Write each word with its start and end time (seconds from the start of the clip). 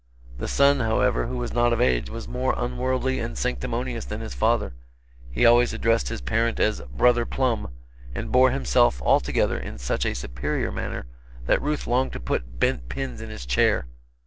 The 0.39 0.47
son; 0.47 0.79
however, 0.79 1.27
who 1.27 1.37
was 1.37 1.53
not 1.53 1.71
of 1.71 1.79
age, 1.79 2.09
was 2.09 2.27
more 2.27 2.55
unworldly 2.57 3.19
and 3.19 3.37
sanctimonious 3.37 4.03
than 4.03 4.19
his 4.19 4.33
father; 4.33 4.73
he 5.29 5.45
always 5.45 5.73
addressed 5.73 6.09
his 6.09 6.21
parent 6.21 6.59
as 6.59 6.81
"Brother 6.91 7.23
Plum," 7.23 7.67
and 8.15 8.31
bore 8.31 8.49
himself, 8.49 8.99
altogether 9.03 9.59
in 9.59 9.77
such 9.77 10.07
a 10.07 10.15
superior 10.15 10.71
manner 10.71 11.05
that 11.45 11.61
Ruth 11.61 11.85
longed 11.85 12.13
to 12.13 12.19
put 12.19 12.57
bent 12.59 12.89
pins 12.89 13.21
in 13.21 13.29
his 13.29 13.45
chair. 13.45 13.85